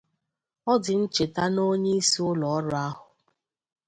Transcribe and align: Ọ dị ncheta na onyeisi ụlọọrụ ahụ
Ọ 0.71 0.73
dị 0.83 0.93
ncheta 1.01 1.43
na 1.53 1.61
onyeisi 1.73 2.19
ụlọọrụ 2.29 2.71
ahụ 2.85 3.03